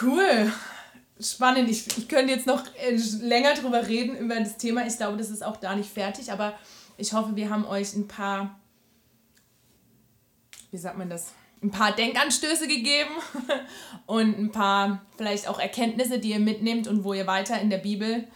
[0.00, 0.52] Cool.
[1.20, 1.70] Spannend.
[1.70, 4.86] Ich, ich könnte jetzt noch äh, länger drüber reden über das Thema.
[4.86, 6.54] Ich glaube, das ist auch da nicht fertig, aber
[6.96, 8.58] ich hoffe, wir haben euch ein paar,
[10.70, 13.14] wie sagt man das, ein paar Denkanstöße gegeben
[14.06, 17.78] und ein paar vielleicht auch Erkenntnisse, die ihr mitnehmt und wo ihr weiter in der
[17.78, 18.26] Bibel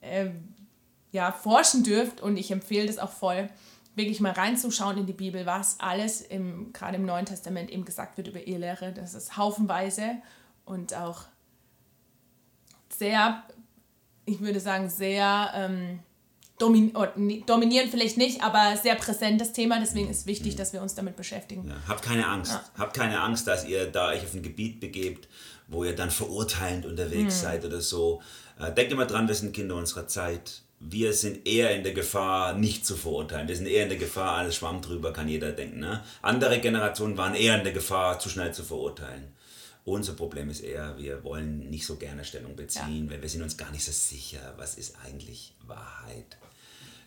[0.00, 0.30] äh,
[1.12, 2.20] ja, forschen dürft.
[2.20, 3.48] Und ich empfehle das auch voll,
[3.94, 8.16] wirklich mal reinzuschauen in die Bibel, was alles im, gerade im Neuen Testament eben gesagt
[8.18, 8.92] wird über Ehelehre.
[8.92, 10.16] Das ist haufenweise
[10.66, 11.22] und auch
[12.90, 13.42] sehr,
[14.26, 16.00] ich würde sagen, sehr ähm,
[16.58, 16.92] domin
[17.46, 19.78] dominieren vielleicht nicht, aber sehr präsentes Thema.
[19.80, 20.58] Deswegen ist wichtig, mhm.
[20.58, 21.68] dass wir uns damit beschäftigen.
[21.68, 22.52] Ja, habt keine Angst.
[22.52, 22.64] Ja.
[22.78, 25.28] Habt keine Angst, dass ihr da euch auf ein Gebiet begebt,
[25.68, 27.40] wo ihr dann verurteilend unterwegs mhm.
[27.40, 28.20] seid oder so.
[28.58, 30.62] Äh, denkt immer dran, wir sind Kinder unserer Zeit.
[30.78, 33.48] Wir sind eher in der Gefahr, nicht zu verurteilen.
[33.48, 35.80] Wir sind eher in der Gefahr, alles Schwamm drüber, kann jeder denken.
[35.80, 36.02] Ne?
[36.20, 39.32] Andere Generationen waren eher in der Gefahr, zu schnell zu verurteilen.
[39.86, 43.12] Unser Problem ist eher, wir wollen nicht so gerne Stellung beziehen, ja.
[43.12, 46.36] weil wir sind uns gar nicht so sicher, was ist eigentlich Wahrheit.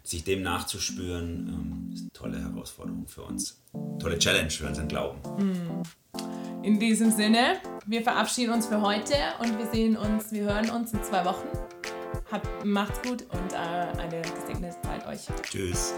[0.02, 3.60] Sich dem nachzuspüren, ähm, ist eine tolle Herausforderung für uns.
[4.00, 5.20] Tolle Challenge für unseren Glauben.
[5.40, 5.84] Hm.
[6.64, 10.94] In diesem Sinne, wir verabschieden uns für heute und wir sehen uns, wir hören uns
[10.94, 11.50] in zwei Wochen.
[12.32, 15.28] Habt, macht's gut und äh, eine gesegnete Zeit euch.
[15.44, 15.96] Tschüss.